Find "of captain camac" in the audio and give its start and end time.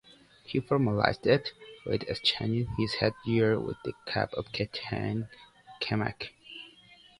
4.33-6.29